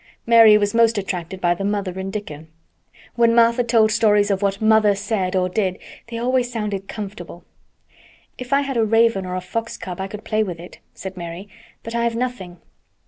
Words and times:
Mary 0.25 0.57
was 0.57 0.73
most 0.73 0.97
attracted 0.97 1.39
by 1.39 1.53
the 1.53 1.63
mother 1.63 1.99
and 1.99 2.11
Dickon. 2.11 2.47
When 3.15 3.35
Martha 3.35 3.63
told 3.63 3.91
stories 3.91 4.31
of 4.31 4.41
what 4.41 4.59
"mother" 4.59 4.95
said 4.95 5.35
or 5.35 5.47
did 5.47 5.77
they 6.07 6.17
always 6.17 6.51
sounded 6.51 6.87
comfortable. 6.87 7.43
"If 8.35 8.51
I 8.51 8.61
had 8.61 8.77
a 8.77 8.83
raven 8.83 9.27
or 9.27 9.35
a 9.35 9.41
fox 9.41 9.77
cub 9.77 10.01
I 10.01 10.07
could 10.07 10.23
play 10.23 10.41
with 10.41 10.59
it," 10.59 10.79
said 10.95 11.17
Mary. 11.17 11.49
"But 11.83 11.93
I 11.93 12.03
have 12.05 12.15
nothing." 12.15 12.57